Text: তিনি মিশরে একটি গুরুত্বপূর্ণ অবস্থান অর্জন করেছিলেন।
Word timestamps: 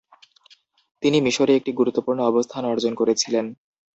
তিনি 1.03 1.17
মিশরে 1.21 1.53
একটি 1.55 1.71
গুরুত্বপূর্ণ 1.73 2.19
অবস্থান 2.23 2.63
অর্জন 2.65 2.93
করেছিলেন। 2.95 3.45